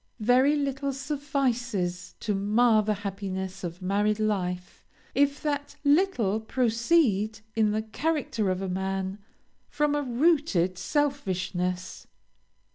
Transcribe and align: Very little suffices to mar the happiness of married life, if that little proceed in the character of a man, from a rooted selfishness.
Very 0.19 0.55
little 0.55 0.93
suffices 0.93 2.15
to 2.21 2.33
mar 2.33 2.81
the 2.81 2.95
happiness 3.05 3.63
of 3.63 3.83
married 3.83 4.19
life, 4.19 4.83
if 5.13 5.39
that 5.43 5.75
little 5.83 6.39
proceed 6.39 7.41
in 7.55 7.69
the 7.69 7.83
character 7.83 8.49
of 8.49 8.63
a 8.63 8.67
man, 8.67 9.19
from 9.69 9.93
a 9.93 10.01
rooted 10.01 10.79
selfishness. 10.79 12.07